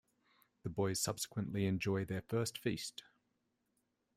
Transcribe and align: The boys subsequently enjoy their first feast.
The 0.63 0.69
boys 0.71 0.99
subsequently 0.99 1.67
enjoy 1.67 2.05
their 2.05 2.23
first 2.23 2.57
feast. 2.57 3.03